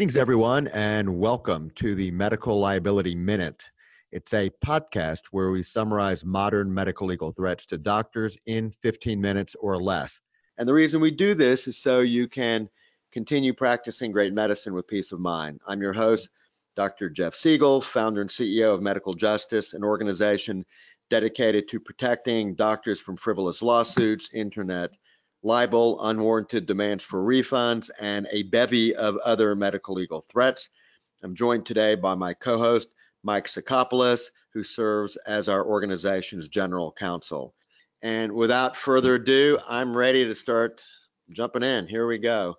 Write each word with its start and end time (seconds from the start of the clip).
Greetings, 0.00 0.16
everyone, 0.16 0.66
and 0.68 1.20
welcome 1.20 1.70
to 1.74 1.94
the 1.94 2.10
Medical 2.10 2.58
Liability 2.58 3.14
Minute. 3.14 3.66
It's 4.12 4.32
a 4.32 4.48
podcast 4.64 5.24
where 5.30 5.50
we 5.50 5.62
summarize 5.62 6.24
modern 6.24 6.72
medical 6.72 7.06
legal 7.06 7.32
threats 7.32 7.66
to 7.66 7.76
doctors 7.76 8.38
in 8.46 8.70
15 8.80 9.20
minutes 9.20 9.54
or 9.60 9.76
less. 9.76 10.22
And 10.56 10.66
the 10.66 10.72
reason 10.72 11.02
we 11.02 11.10
do 11.10 11.34
this 11.34 11.68
is 11.68 11.76
so 11.76 12.00
you 12.00 12.28
can 12.28 12.70
continue 13.12 13.52
practicing 13.52 14.10
great 14.10 14.32
medicine 14.32 14.72
with 14.72 14.88
peace 14.88 15.12
of 15.12 15.20
mind. 15.20 15.60
I'm 15.66 15.82
your 15.82 15.92
host, 15.92 16.30
Dr. 16.76 17.10
Jeff 17.10 17.34
Segal, 17.34 17.84
founder 17.84 18.22
and 18.22 18.30
CEO 18.30 18.72
of 18.72 18.80
Medical 18.80 19.12
Justice, 19.12 19.74
an 19.74 19.84
organization 19.84 20.64
dedicated 21.10 21.68
to 21.68 21.78
protecting 21.78 22.54
doctors 22.54 23.02
from 23.02 23.18
frivolous 23.18 23.60
lawsuits, 23.60 24.30
internet 24.32 24.96
libel, 25.42 25.98
unwarranted 26.02 26.66
demands 26.66 27.02
for 27.02 27.22
refunds, 27.24 27.90
and 28.00 28.26
a 28.30 28.44
bevy 28.44 28.94
of 28.94 29.16
other 29.18 29.54
medical 29.54 29.94
legal 29.94 30.24
threats. 30.30 30.68
I'm 31.22 31.34
joined 31.34 31.66
today 31.66 31.94
by 31.94 32.14
my 32.14 32.34
co 32.34 32.58
host, 32.58 32.94
Mike 33.22 33.46
Sacopulos, 33.46 34.30
who 34.52 34.62
serves 34.62 35.16
as 35.26 35.48
our 35.48 35.64
organization's 35.64 36.48
general 36.48 36.92
counsel. 36.92 37.54
And 38.02 38.32
without 38.32 38.76
further 38.76 39.16
ado, 39.16 39.58
I'm 39.68 39.96
ready 39.96 40.24
to 40.24 40.34
start 40.34 40.82
jumping 41.30 41.62
in. 41.62 41.86
Here 41.86 42.06
we 42.06 42.18
go. 42.18 42.56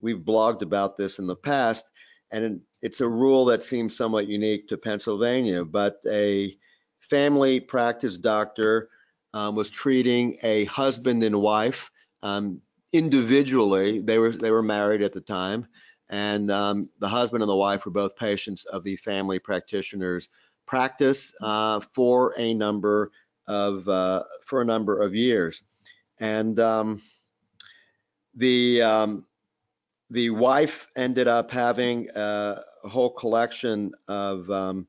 We've 0.00 0.18
blogged 0.18 0.62
about 0.62 0.96
this 0.96 1.18
in 1.18 1.26
the 1.26 1.36
past, 1.36 1.90
and 2.30 2.60
it's 2.82 3.00
a 3.00 3.08
rule 3.08 3.44
that 3.46 3.64
seems 3.64 3.96
somewhat 3.96 4.28
unique 4.28 4.68
to 4.68 4.78
Pennsylvania, 4.78 5.64
but 5.64 5.98
a 6.06 6.56
family 7.00 7.60
practice 7.60 8.16
doctor 8.16 8.90
um, 9.34 9.54
was 9.54 9.70
treating 9.70 10.38
a 10.42 10.64
husband 10.66 11.22
and 11.22 11.40
wife 11.40 11.90
um, 12.22 12.60
individually, 12.92 13.98
they 14.00 14.18
were 14.18 14.32
they 14.32 14.50
were 14.50 14.62
married 14.62 15.02
at 15.02 15.12
the 15.12 15.20
time, 15.20 15.66
and 16.08 16.50
um, 16.50 16.90
the 17.00 17.08
husband 17.08 17.42
and 17.42 17.50
the 17.50 17.56
wife 17.56 17.84
were 17.84 17.90
both 17.90 18.16
patients 18.16 18.64
of 18.66 18.84
the 18.84 18.96
family 18.96 19.38
practitioner's 19.38 20.28
practice 20.66 21.32
uh, 21.42 21.80
for 21.92 22.34
a 22.36 22.54
number 22.54 23.10
of 23.46 23.88
uh, 23.88 24.22
for 24.44 24.60
a 24.60 24.64
number 24.64 25.00
of 25.00 25.14
years, 25.14 25.62
and 26.20 26.58
um, 26.60 27.00
the 28.34 28.82
um, 28.82 29.26
the 30.10 30.30
wife 30.30 30.86
ended 30.96 31.28
up 31.28 31.50
having 31.50 32.08
a 32.14 32.60
whole 32.84 33.10
collection 33.10 33.92
of 34.08 34.50
um, 34.50 34.86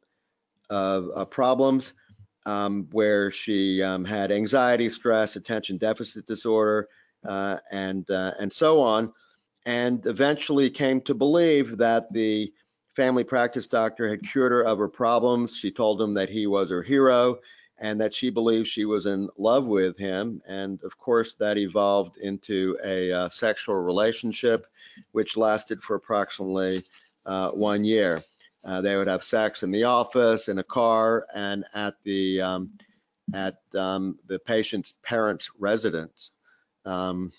of 0.69 1.09
uh, 1.16 1.25
problems 1.25 1.93
um, 2.45 2.88
where 2.91 3.31
she 3.31 3.83
um, 3.83 4.05
had 4.05 4.31
anxiety, 4.31 4.89
stress, 4.89 5.36
attention 5.36 5.77
deficit 5.77 6.25
disorder, 6.25 6.88
uh, 6.88 6.93
and 7.23 8.09
uh, 8.09 8.33
and 8.39 8.51
so 8.51 8.79
on, 8.79 9.13
and 9.65 10.05
eventually 10.05 10.69
came 10.69 11.01
to 11.01 11.13
believe 11.13 11.77
that 11.77 12.11
the 12.13 12.53
family 12.95 13.23
practice 13.23 13.67
doctor 13.67 14.09
had 14.09 14.23
cured 14.23 14.51
her 14.51 14.63
of 14.63 14.77
her 14.77 14.87
problems. 14.87 15.57
She 15.57 15.71
told 15.71 16.01
him 16.01 16.13
that 16.15 16.29
he 16.29 16.47
was 16.47 16.69
her 16.69 16.83
hero 16.83 17.39
and 17.79 17.99
that 18.02 18.13
she 18.13 18.29
believed 18.29 18.67
she 18.67 18.85
was 18.85 19.05
in 19.05 19.29
love 19.37 19.65
with 19.65 19.97
him. 19.97 20.41
And 20.47 20.83
of 20.83 20.97
course, 20.97 21.35
that 21.35 21.58
evolved 21.58 22.17
into 22.17 22.77
a 22.83 23.11
uh, 23.11 23.29
sexual 23.29 23.75
relationship, 23.75 24.67
which 25.13 25.37
lasted 25.37 25.81
for 25.81 25.95
approximately 25.95 26.83
uh, 27.25 27.52
one 27.52 27.83
year. 27.83 28.21
Uh, 28.65 28.81
they 28.81 28.97
would 28.97 29.08
have 29.08 29.23
sex 29.23 29.63
in 29.63 29.71
the 29.71 29.85
office, 29.85 30.49
in 30.49 30.59
a 30.59 30.63
car, 30.63 31.25
and 31.33 31.63
at 31.73 31.95
the 32.03 32.41
um, 32.41 32.69
at 33.33 33.59
um, 33.75 34.19
the 34.27 34.39
patient's 34.39 34.95
parents' 35.03 35.49
residence. 35.58 36.33
Um, 36.89 37.32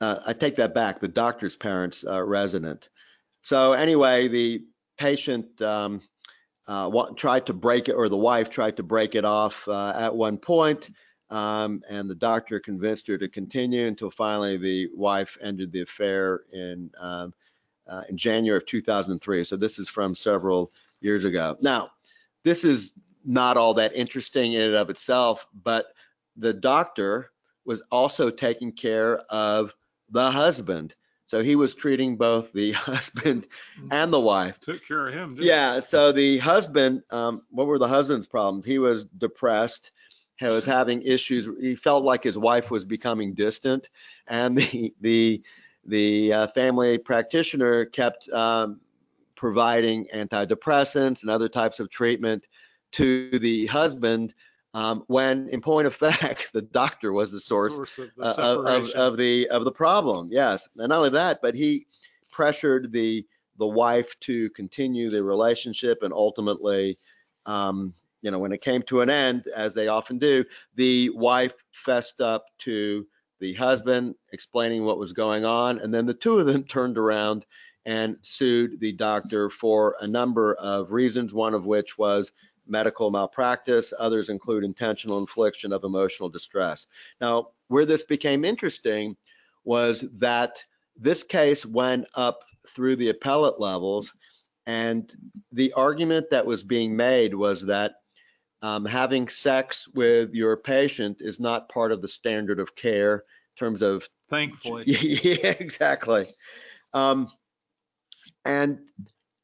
uh, 0.00 0.20
I 0.26 0.32
take 0.32 0.56
that 0.56 0.74
back. 0.74 1.00
The 1.00 1.08
doctor's 1.08 1.56
parents 1.56 2.04
uh, 2.06 2.22
resident. 2.22 2.88
So 3.42 3.72
anyway, 3.72 4.28
the 4.28 4.64
patient 4.96 5.60
um, 5.60 6.00
uh, 6.68 6.90
tried 7.16 7.46
to 7.46 7.52
break 7.52 7.88
it, 7.88 7.92
or 7.92 8.08
the 8.08 8.16
wife 8.16 8.48
tried 8.48 8.76
to 8.76 8.82
break 8.82 9.14
it 9.14 9.24
off 9.24 9.66
uh, 9.68 9.92
at 9.96 10.14
one 10.14 10.38
point, 10.38 10.90
um, 11.30 11.82
and 11.90 12.08
the 12.08 12.14
doctor 12.14 12.60
convinced 12.60 13.06
her 13.08 13.18
to 13.18 13.28
continue 13.28 13.86
until 13.86 14.10
finally 14.10 14.56
the 14.56 14.88
wife 14.94 15.36
ended 15.42 15.72
the 15.72 15.82
affair 15.82 16.42
in 16.52 16.90
um, 16.98 17.32
uh, 17.86 18.02
in 18.08 18.16
January 18.16 18.56
of 18.56 18.66
2003. 18.66 19.44
So 19.44 19.56
this 19.56 19.78
is 19.78 19.88
from 19.88 20.14
several 20.14 20.72
years 21.00 21.24
ago. 21.24 21.56
Now, 21.60 21.90
this 22.42 22.64
is 22.64 22.92
not 23.24 23.56
all 23.56 23.74
that 23.74 23.94
interesting 23.94 24.52
in 24.52 24.62
and 24.62 24.74
of 24.74 24.90
itself, 24.90 25.46
but 25.62 25.88
the 26.36 26.52
doctor 26.52 27.30
was 27.64 27.82
also 27.90 28.30
taking 28.30 28.72
care 28.72 29.18
of 29.30 29.74
the 30.10 30.30
husband. 30.30 30.94
So 31.26 31.42
he 31.42 31.56
was 31.56 31.74
treating 31.74 32.16
both 32.16 32.52
the 32.52 32.72
husband 32.72 33.46
and 33.90 34.12
the 34.12 34.20
wife. 34.20 34.60
Took 34.60 34.86
care 34.86 35.08
of 35.08 35.14
him. 35.14 35.36
yeah. 35.40 35.80
So 35.80 36.12
the 36.12 36.38
husband, 36.38 37.02
um, 37.10 37.42
what 37.50 37.66
were 37.66 37.78
the 37.78 37.88
husband's 37.88 38.26
problems? 38.26 38.66
He 38.66 38.78
was 38.78 39.06
depressed. 39.06 39.92
He 40.36 40.46
was 40.46 40.64
having 40.64 41.00
issues. 41.02 41.48
He 41.60 41.76
felt 41.76 42.04
like 42.04 42.24
his 42.24 42.36
wife 42.36 42.70
was 42.70 42.84
becoming 42.84 43.34
distant, 43.34 43.88
and 44.26 44.58
the 44.58 44.94
the 45.00 45.42
the 45.86 46.32
uh, 46.32 46.46
family 46.48 46.98
practitioner 46.98 47.84
kept 47.84 48.28
um, 48.30 48.80
providing 49.36 50.06
antidepressants 50.14 51.22
and 51.22 51.30
other 51.30 51.48
types 51.48 51.78
of 51.78 51.90
treatment 51.90 52.48
to 52.92 53.38
the 53.38 53.66
husband 53.66 54.34
um, 54.74 55.04
when 55.06 55.48
in 55.48 55.60
point 55.60 55.86
of 55.86 55.94
fact 55.94 56.52
the 56.52 56.62
doctor 56.62 57.12
was 57.12 57.32
the 57.32 57.40
source, 57.40 57.76
source 57.76 57.98
of, 57.98 58.10
the 58.16 58.24
uh, 58.24 58.34
of, 58.36 58.90
of, 58.90 59.16
the 59.16 59.48
of 59.48 59.64
the 59.64 59.72
problem 59.72 60.28
yes. 60.30 60.68
And 60.76 60.88
not 60.88 60.98
only 60.98 61.10
that 61.10 61.40
but 61.40 61.54
he 61.54 61.86
pressured 62.30 62.92
the 62.92 63.26
the 63.58 63.66
wife 63.66 64.18
to 64.20 64.50
continue 64.50 65.08
the 65.08 65.22
relationship 65.22 66.02
and 66.02 66.12
ultimately 66.12 66.98
um, 67.46 67.94
you 68.22 68.30
know 68.30 68.38
when 68.38 68.52
it 68.52 68.60
came 68.60 68.82
to 68.82 69.00
an 69.00 69.10
end 69.10 69.46
as 69.56 69.74
they 69.74 69.88
often 69.88 70.18
do 70.18 70.44
the 70.74 71.10
wife 71.10 71.54
fessed 71.72 72.20
up 72.20 72.44
to 72.58 73.06
the 73.40 73.52
husband 73.54 74.14
explaining 74.32 74.84
what 74.84 74.98
was 74.98 75.12
going 75.12 75.44
on. 75.44 75.78
And 75.78 75.92
then 75.92 76.06
the 76.06 76.14
two 76.14 76.38
of 76.38 76.46
them 76.46 76.64
turned 76.68 76.98
around 76.98 77.44
and 77.86 78.16
sued 78.22 78.80
the 78.80 78.92
doctor 78.92 79.50
for 79.50 79.96
a 80.00 80.06
number 80.06 80.54
of 80.54 80.92
reasons 80.92 81.34
one 81.34 81.52
of 81.52 81.66
which 81.66 81.98
was 81.98 82.32
medical 82.66 83.10
malpractice. 83.10 83.92
Others 83.98 84.28
include 84.28 84.64
intentional 84.64 85.18
infliction 85.18 85.72
of 85.72 85.84
emotional 85.84 86.28
distress. 86.28 86.86
Now, 87.20 87.48
where 87.68 87.84
this 87.84 88.02
became 88.02 88.44
interesting 88.44 89.16
was 89.64 90.04
that 90.18 90.62
this 90.96 91.22
case 91.22 91.64
went 91.64 92.06
up 92.14 92.40
through 92.68 92.96
the 92.96 93.10
appellate 93.10 93.60
levels, 93.60 94.12
and 94.66 95.12
the 95.52 95.72
argument 95.74 96.30
that 96.30 96.46
was 96.46 96.62
being 96.62 96.96
made 96.96 97.34
was 97.34 97.62
that 97.66 97.96
um, 98.62 98.86
having 98.86 99.28
sex 99.28 99.86
with 99.88 100.34
your 100.34 100.56
patient 100.56 101.18
is 101.20 101.38
not 101.38 101.68
part 101.68 101.92
of 101.92 102.00
the 102.00 102.08
standard 102.08 102.58
of 102.58 102.74
care 102.74 103.16
in 103.16 103.58
terms 103.58 103.82
of. 103.82 104.08
Thankfully. 104.30 104.84
Yeah, 104.86 105.54
exactly. 105.58 106.26
Um, 106.94 107.28
and 108.44 108.78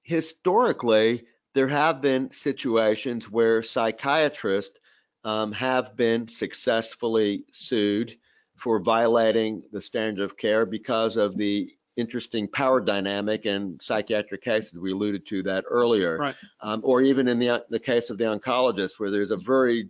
historically, 0.02 1.24
there 1.54 1.68
have 1.68 2.00
been 2.00 2.30
situations 2.30 3.30
where 3.30 3.62
psychiatrists 3.62 4.78
um, 5.24 5.52
have 5.52 5.96
been 5.96 6.28
successfully 6.28 7.44
sued 7.50 8.16
for 8.56 8.78
violating 8.78 9.62
the 9.72 9.80
standard 9.80 10.22
of 10.22 10.36
care 10.36 10.66
because 10.66 11.16
of 11.16 11.36
the 11.36 11.72
interesting 11.96 12.46
power 12.48 12.80
dynamic 12.80 13.46
in 13.46 13.78
psychiatric 13.80 14.42
cases. 14.42 14.78
We 14.78 14.92
alluded 14.92 15.26
to 15.28 15.42
that 15.44 15.64
earlier. 15.68 16.18
Right. 16.18 16.34
Um, 16.60 16.80
or 16.84 17.02
even 17.02 17.28
in 17.28 17.38
the, 17.38 17.64
the 17.68 17.78
case 17.78 18.10
of 18.10 18.18
the 18.18 18.24
oncologist, 18.24 18.98
where 18.98 19.10
there's 19.10 19.30
a 19.30 19.36
very 19.36 19.88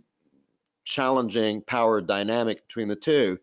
challenging 0.83 1.61
power 1.61 2.01
dynamic 2.01 2.67
between 2.67 2.87
the 2.87 2.95
two. 2.95 3.37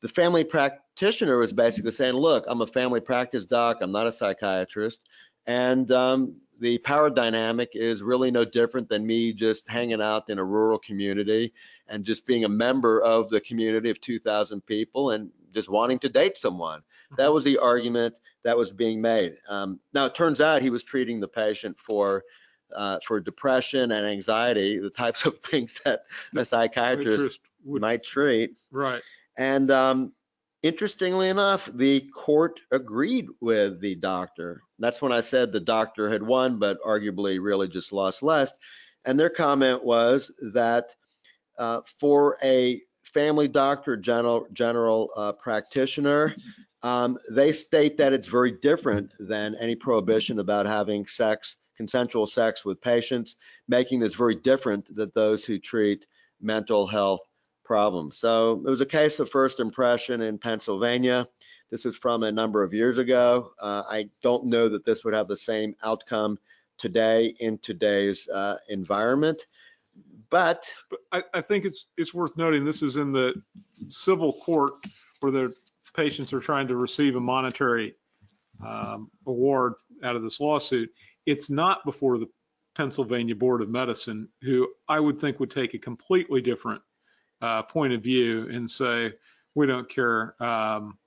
The 0.00 0.08
family 0.08 0.44
practitioner 0.44 1.38
was 1.38 1.52
basically 1.52 1.90
saying, 1.90 2.14
look, 2.14 2.44
I'm 2.48 2.60
a 2.60 2.66
family 2.66 3.00
practice 3.00 3.46
doc, 3.46 3.78
I'm 3.80 3.92
not 3.92 4.06
a 4.06 4.12
psychiatrist. 4.12 5.08
And 5.46 5.90
um, 5.90 6.36
the 6.60 6.78
power 6.78 7.10
dynamic 7.10 7.70
is 7.74 8.02
really 8.02 8.30
no 8.30 8.44
different 8.44 8.88
than 8.88 9.06
me 9.06 9.32
just 9.32 9.68
hanging 9.68 10.02
out 10.02 10.28
in 10.28 10.38
a 10.38 10.44
rural 10.44 10.78
community 10.78 11.52
and 11.88 12.04
just 12.04 12.26
being 12.26 12.44
a 12.44 12.48
member 12.48 13.00
of 13.02 13.30
the 13.30 13.40
community 13.40 13.90
of 13.90 14.00
2,000 14.00 14.64
people 14.66 15.10
and 15.12 15.30
just 15.52 15.68
wanting 15.68 15.98
to 16.00 16.08
date 16.08 16.36
someone. 16.36 16.82
That 17.16 17.24
mm-hmm. 17.24 17.34
was 17.34 17.44
the 17.44 17.58
argument 17.58 18.18
that 18.44 18.56
was 18.56 18.70
being 18.70 19.00
made. 19.00 19.36
Um, 19.48 19.80
now 19.94 20.06
it 20.06 20.14
turns 20.14 20.40
out 20.40 20.62
he 20.62 20.70
was 20.70 20.84
treating 20.84 21.20
the 21.20 21.28
patient 21.28 21.76
for 21.78 22.24
uh, 22.74 22.98
for 23.06 23.18
depression 23.18 23.92
and 23.92 24.06
anxiety, 24.06 24.78
the 24.78 24.90
types 24.90 25.24
of 25.24 25.38
things 25.42 25.80
that 25.84 26.02
a 26.36 26.44
psychiatrist 26.44 27.40
would, 27.64 27.80
might 27.80 28.04
treat. 28.04 28.50
Right. 28.70 29.00
And 29.38 29.70
um, 29.70 30.12
Interestingly 30.62 31.28
enough, 31.28 31.70
the 31.74 32.00
court 32.12 32.60
agreed 32.72 33.28
with 33.40 33.80
the 33.80 33.94
doctor. 33.94 34.62
That's 34.80 35.00
when 35.00 35.12
I 35.12 35.20
said 35.20 35.52
the 35.52 35.60
doctor 35.60 36.10
had 36.10 36.22
won, 36.22 36.58
but 36.58 36.82
arguably 36.84 37.40
really 37.40 37.68
just 37.68 37.92
lost 37.92 38.24
less. 38.24 38.52
And 39.04 39.18
their 39.18 39.30
comment 39.30 39.84
was 39.84 40.32
that 40.52 40.94
uh, 41.58 41.82
for 42.00 42.38
a 42.42 42.80
family 43.04 43.46
doctor, 43.46 43.96
general 43.96 44.48
general 44.52 45.10
uh, 45.16 45.32
practitioner, 45.32 46.34
um, 46.82 47.18
they 47.30 47.52
state 47.52 47.96
that 47.96 48.12
it's 48.12 48.28
very 48.28 48.52
different 48.52 49.14
than 49.20 49.54
any 49.56 49.76
prohibition 49.76 50.40
about 50.40 50.66
having 50.66 51.06
sex, 51.06 51.56
consensual 51.76 52.26
sex 52.26 52.64
with 52.64 52.80
patients, 52.80 53.36
making 53.68 54.00
this 54.00 54.14
very 54.14 54.34
different 54.34 54.94
than 54.94 55.10
those 55.14 55.44
who 55.44 55.58
treat 55.58 56.06
mental 56.40 56.86
health 56.86 57.20
problems. 57.68 58.16
So 58.18 58.62
it 58.66 58.70
was 58.70 58.80
a 58.80 58.86
case 58.86 59.20
of 59.20 59.30
first 59.30 59.60
impression 59.60 60.22
in 60.22 60.38
Pennsylvania. 60.38 61.28
This 61.70 61.84
is 61.84 61.96
from 61.96 62.22
a 62.22 62.32
number 62.32 62.62
of 62.62 62.72
years 62.72 62.96
ago. 62.96 63.52
Uh, 63.60 63.82
I 63.86 64.08
don't 64.22 64.46
know 64.46 64.70
that 64.70 64.86
this 64.86 65.04
would 65.04 65.12
have 65.12 65.28
the 65.28 65.36
same 65.36 65.76
outcome 65.84 66.38
today 66.78 67.36
in 67.40 67.58
today's 67.58 68.26
uh, 68.30 68.56
environment. 68.70 69.46
But, 70.30 70.72
but 70.90 71.00
I, 71.12 71.22
I, 71.34 71.40
think 71.42 71.66
it's 71.66 71.88
it's 71.96 72.14
worth 72.14 72.36
noting 72.36 72.64
this 72.64 72.82
is 72.82 72.96
in 72.96 73.12
the 73.12 73.34
civil 73.88 74.32
court 74.32 74.74
where 75.20 75.32
the 75.32 75.54
patients 75.94 76.32
are 76.32 76.40
trying 76.40 76.68
to 76.68 76.76
receive 76.76 77.16
a 77.16 77.20
monetary 77.20 77.94
um, 78.64 79.10
award 79.26 79.74
out 80.02 80.16
of 80.16 80.22
this 80.22 80.40
lawsuit. 80.40 80.90
It's 81.26 81.50
not 81.50 81.84
before 81.84 82.16
the 82.18 82.28
Pennsylvania 82.74 83.34
Board 83.34 83.60
of 83.60 83.68
Medicine, 83.68 84.28
who 84.42 84.68
I 84.88 85.00
would 85.00 85.18
think 85.18 85.40
would 85.40 85.50
take 85.50 85.74
a 85.74 85.78
completely 85.78 86.40
different 86.40 86.80
uh, 87.40 87.62
point 87.62 87.92
of 87.92 88.02
view 88.02 88.48
and 88.50 88.70
say, 88.70 89.12
we 89.54 89.66
don't 89.66 89.88
care 89.88 90.34
um, 90.42 90.98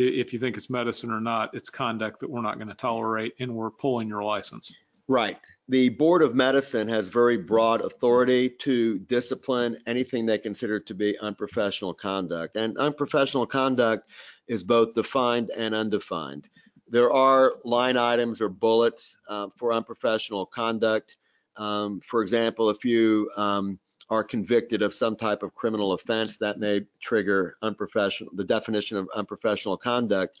if 0.00 0.32
you 0.32 0.38
think 0.38 0.56
it's 0.56 0.70
medicine 0.70 1.10
or 1.10 1.20
not, 1.20 1.54
it's 1.54 1.68
conduct 1.68 2.20
that 2.20 2.30
we're 2.30 2.40
not 2.40 2.56
going 2.56 2.68
to 2.68 2.74
tolerate 2.74 3.34
and 3.38 3.54
we're 3.54 3.70
pulling 3.70 4.08
your 4.08 4.22
license. 4.22 4.74
Right. 5.08 5.38
The 5.68 5.88
Board 5.88 6.22
of 6.22 6.34
Medicine 6.34 6.88
has 6.88 7.06
very 7.06 7.36
broad 7.36 7.80
authority 7.80 8.48
to 8.60 8.98
discipline 9.00 9.76
anything 9.86 10.24
they 10.24 10.38
consider 10.38 10.80
to 10.80 10.94
be 10.94 11.18
unprofessional 11.18 11.94
conduct. 11.94 12.56
And 12.56 12.78
unprofessional 12.78 13.46
conduct 13.46 14.08
is 14.48 14.62
both 14.62 14.94
defined 14.94 15.50
and 15.56 15.74
undefined. 15.74 16.48
There 16.88 17.12
are 17.12 17.54
line 17.64 17.96
items 17.96 18.40
or 18.40 18.48
bullets 18.48 19.16
uh, 19.28 19.48
for 19.56 19.72
unprofessional 19.72 20.46
conduct. 20.46 21.16
Um, 21.56 22.00
for 22.04 22.22
example, 22.22 22.70
if 22.70 22.84
you 22.84 23.30
um, 23.36 23.78
are 24.10 24.24
convicted 24.24 24.82
of 24.82 24.92
some 24.92 25.16
type 25.16 25.42
of 25.42 25.54
criminal 25.54 25.92
offense, 25.92 26.36
that 26.38 26.58
may 26.58 26.82
trigger 27.00 27.56
unprofessional, 27.62 28.32
the 28.34 28.44
definition 28.44 28.96
of 28.96 29.08
unprofessional 29.14 29.76
conduct. 29.76 30.40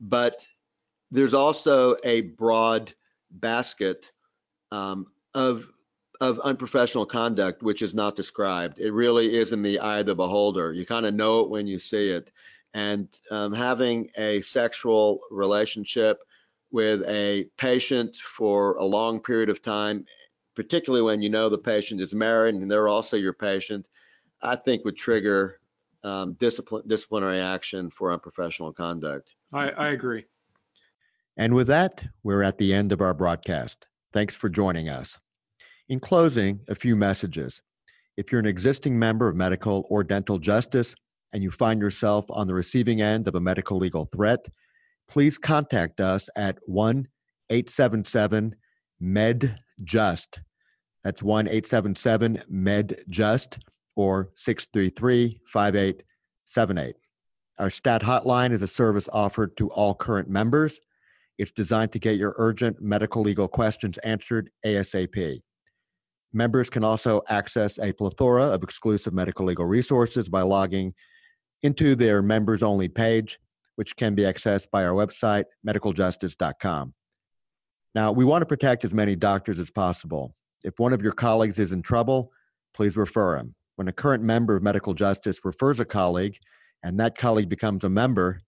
But 0.00 0.46
there's 1.10 1.34
also 1.34 1.96
a 2.04 2.22
broad 2.22 2.92
basket 3.30 4.12
um, 4.70 5.06
of 5.34 5.68
of 6.20 6.40
unprofessional 6.40 7.06
conduct 7.06 7.62
which 7.62 7.80
is 7.80 7.94
not 7.94 8.16
described. 8.16 8.80
It 8.80 8.92
really 8.92 9.36
is 9.36 9.52
in 9.52 9.62
the 9.62 9.78
eye 9.78 10.00
of 10.00 10.06
the 10.06 10.16
beholder. 10.16 10.72
You 10.72 10.84
kind 10.84 11.06
of 11.06 11.14
know 11.14 11.40
it 11.40 11.50
when 11.50 11.66
you 11.68 11.78
see 11.78 12.10
it. 12.10 12.32
And 12.74 13.08
um, 13.30 13.52
having 13.52 14.10
a 14.18 14.40
sexual 14.42 15.20
relationship 15.30 16.18
with 16.70 17.02
a 17.06 17.44
patient 17.56 18.16
for 18.16 18.74
a 18.76 18.84
long 18.84 19.20
period 19.20 19.48
of 19.48 19.62
time 19.62 20.04
particularly 20.58 21.04
when 21.04 21.22
you 21.22 21.28
know 21.28 21.48
the 21.48 21.56
patient 21.56 22.00
is 22.00 22.12
married 22.12 22.56
and 22.56 22.68
they're 22.68 22.88
also 22.88 23.16
your 23.16 23.32
patient, 23.32 23.86
I 24.42 24.56
think 24.56 24.84
would 24.84 24.96
trigger 24.96 25.60
um, 26.02 26.32
discipline, 26.32 26.82
disciplinary 26.88 27.40
action 27.40 27.90
for 27.90 28.12
unprofessional 28.12 28.72
conduct. 28.72 29.36
I, 29.52 29.70
I 29.70 29.90
agree. 29.90 30.24
And 31.36 31.54
with 31.54 31.68
that, 31.68 32.04
we're 32.24 32.42
at 32.42 32.58
the 32.58 32.74
end 32.74 32.90
of 32.90 33.00
our 33.00 33.14
broadcast. 33.14 33.86
Thanks 34.12 34.34
for 34.34 34.48
joining 34.48 34.88
us. 34.88 35.16
In 35.88 36.00
closing, 36.00 36.58
a 36.66 36.74
few 36.74 36.96
messages. 36.96 37.62
If 38.16 38.32
you're 38.32 38.40
an 38.40 38.46
existing 38.46 38.98
member 38.98 39.28
of 39.28 39.36
medical 39.36 39.86
or 39.88 40.02
dental 40.02 40.40
justice 40.40 40.92
and 41.32 41.40
you 41.40 41.52
find 41.52 41.80
yourself 41.80 42.24
on 42.30 42.48
the 42.48 42.54
receiving 42.54 43.00
end 43.00 43.28
of 43.28 43.36
a 43.36 43.40
medical 43.40 43.78
legal 43.78 44.06
threat, 44.06 44.44
please 45.08 45.38
contact 45.38 46.00
us 46.00 46.28
at 46.36 46.58
1 46.66 47.06
877 47.48 48.56
MED-JUST. 48.98 50.40
That's 51.04 51.22
1 51.22 51.46
877 51.46 52.42
MED-JUST 52.48 53.58
or 53.96 54.30
633 54.34 55.40
5878. 55.46 56.96
Our 57.58 57.70
STAT 57.70 58.02
hotline 58.02 58.52
is 58.52 58.62
a 58.62 58.66
service 58.68 59.08
offered 59.12 59.56
to 59.56 59.70
all 59.70 59.94
current 59.94 60.28
members. 60.28 60.78
It's 61.38 61.52
designed 61.52 61.92
to 61.92 61.98
get 61.98 62.16
your 62.16 62.34
urgent 62.38 62.80
medical 62.80 63.22
legal 63.22 63.48
questions 63.48 63.98
answered 63.98 64.50
ASAP. 64.64 65.40
Members 66.32 66.68
can 66.68 66.84
also 66.84 67.22
access 67.28 67.78
a 67.78 67.92
plethora 67.92 68.44
of 68.44 68.62
exclusive 68.62 69.14
medical 69.14 69.46
legal 69.46 69.64
resources 69.64 70.28
by 70.28 70.42
logging 70.42 70.94
into 71.62 71.94
their 71.94 72.22
members 72.22 72.62
only 72.62 72.88
page, 72.88 73.38
which 73.76 73.96
can 73.96 74.14
be 74.14 74.22
accessed 74.22 74.66
by 74.70 74.84
our 74.84 74.92
website, 74.92 75.44
medicaljustice.com. 75.66 76.94
Now, 77.94 78.12
we 78.12 78.24
want 78.24 78.42
to 78.42 78.46
protect 78.46 78.84
as 78.84 78.92
many 78.92 79.16
doctors 79.16 79.58
as 79.58 79.70
possible. 79.70 80.34
If 80.64 80.78
one 80.78 80.92
of 80.92 81.02
your 81.02 81.12
colleagues 81.12 81.58
is 81.58 81.72
in 81.72 81.82
trouble, 81.82 82.32
please 82.74 82.96
refer 82.96 83.36
him. 83.36 83.54
When 83.76 83.88
a 83.88 83.92
current 83.92 84.24
member 84.24 84.56
of 84.56 84.62
medical 84.62 84.94
justice 84.94 85.44
refers 85.44 85.80
a 85.80 85.84
colleague 85.84 86.36
and 86.82 86.98
that 86.98 87.16
colleague 87.16 87.48
becomes 87.48 87.84
a 87.84 87.88
member, 87.88 88.40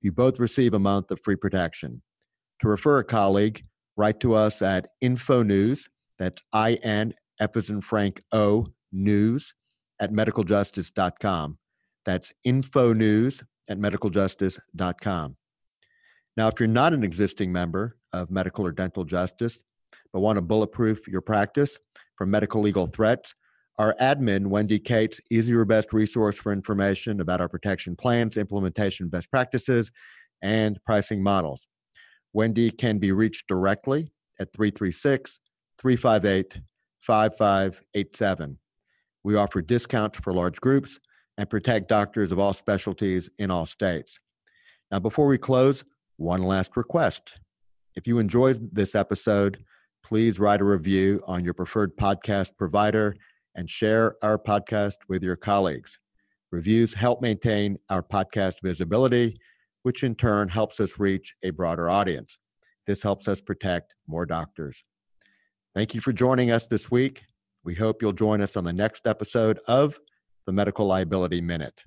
you 0.00 0.12
both 0.12 0.38
receive 0.38 0.74
a 0.74 0.78
month 0.78 1.10
of 1.10 1.20
free 1.20 1.36
protection. 1.36 2.02
To 2.60 2.68
refer 2.68 2.98
a 2.98 3.04
colleague, 3.04 3.62
write 3.96 4.20
to 4.20 4.34
us 4.34 4.62
at 4.62 4.88
info 5.00 5.42
news, 5.42 5.88
that's 6.18 6.42
I-N, 6.52 7.14
F 7.40 7.56
as 7.56 7.70
in 7.70 7.80
Frank, 7.80 8.22
O, 8.32 8.66
news, 8.92 9.54
at 10.00 10.12
medicaljustice.com. 10.12 11.58
That's 12.04 12.32
info 12.44 12.92
news 12.92 13.42
at 13.68 13.78
medicaljustice.com. 13.78 15.36
Now, 16.36 16.48
if 16.48 16.60
you're 16.60 16.68
not 16.68 16.92
an 16.92 17.04
existing 17.04 17.52
member 17.52 17.96
of 18.12 18.30
medical 18.30 18.64
or 18.64 18.72
dental 18.72 19.04
justice, 19.04 19.62
but 20.12 20.20
want 20.20 20.36
to 20.36 20.42
bulletproof 20.42 21.06
your 21.06 21.20
practice 21.20 21.78
from 22.16 22.30
medical 22.30 22.60
legal 22.60 22.86
threats, 22.86 23.34
our 23.78 23.94
admin, 24.00 24.48
Wendy 24.48 24.78
Cates, 24.78 25.20
is 25.30 25.48
your 25.48 25.64
best 25.64 25.92
resource 25.92 26.36
for 26.36 26.52
information 26.52 27.20
about 27.20 27.40
our 27.40 27.48
protection 27.48 27.94
plans, 27.94 28.36
implementation 28.36 29.08
best 29.08 29.30
practices, 29.30 29.92
and 30.42 30.78
pricing 30.84 31.22
models. 31.22 31.68
Wendy 32.32 32.70
can 32.70 32.98
be 32.98 33.12
reached 33.12 33.46
directly 33.46 34.10
at 34.40 34.52
336 34.52 35.40
358 35.80 36.60
5587. 37.00 38.58
We 39.24 39.36
offer 39.36 39.62
discounts 39.62 40.18
for 40.18 40.32
large 40.32 40.60
groups 40.60 40.98
and 41.38 41.48
protect 41.48 41.88
doctors 41.88 42.32
of 42.32 42.38
all 42.38 42.52
specialties 42.52 43.30
in 43.38 43.50
all 43.50 43.66
states. 43.66 44.18
Now, 44.90 44.98
before 44.98 45.26
we 45.26 45.38
close, 45.38 45.84
one 46.16 46.42
last 46.42 46.76
request. 46.76 47.30
If 47.94 48.06
you 48.06 48.18
enjoyed 48.18 48.70
this 48.72 48.94
episode, 48.94 49.64
please 50.08 50.40
write 50.40 50.62
a 50.62 50.64
review 50.64 51.22
on 51.26 51.44
your 51.44 51.52
preferred 51.52 51.94
podcast 51.98 52.56
provider 52.56 53.14
and 53.56 53.68
share 53.68 54.16
our 54.22 54.38
podcast 54.38 54.94
with 55.06 55.22
your 55.22 55.36
colleagues. 55.36 55.98
Reviews 56.50 56.94
help 56.94 57.20
maintain 57.20 57.76
our 57.90 58.02
podcast 58.02 58.54
visibility, 58.62 59.36
which 59.82 60.04
in 60.04 60.14
turn 60.14 60.48
helps 60.48 60.80
us 60.80 60.98
reach 60.98 61.34
a 61.44 61.50
broader 61.50 61.90
audience. 61.90 62.38
This 62.86 63.02
helps 63.02 63.28
us 63.28 63.42
protect 63.42 63.94
more 64.06 64.24
doctors. 64.24 64.82
Thank 65.74 65.94
you 65.94 66.00
for 66.00 66.14
joining 66.14 66.52
us 66.52 66.68
this 66.68 66.90
week. 66.90 67.20
We 67.62 67.74
hope 67.74 68.00
you'll 68.00 68.14
join 68.14 68.40
us 68.40 68.56
on 68.56 68.64
the 68.64 68.72
next 68.72 69.06
episode 69.06 69.60
of 69.68 69.98
the 70.46 70.52
Medical 70.52 70.86
Liability 70.86 71.42
Minute. 71.42 71.78